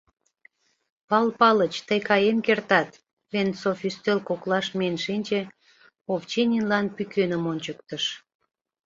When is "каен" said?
2.09-2.37